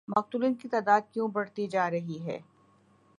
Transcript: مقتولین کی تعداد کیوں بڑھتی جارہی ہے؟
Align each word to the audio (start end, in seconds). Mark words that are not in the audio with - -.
مقتولین 0.07 0.53
کی 0.53 0.67
تعداد 0.69 1.01
کیوں 1.13 1.27
بڑھتی 1.27 1.67
جارہی 1.67 2.19
ہے؟ 2.25 2.39